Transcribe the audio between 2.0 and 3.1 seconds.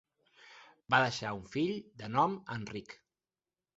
de nom Enric.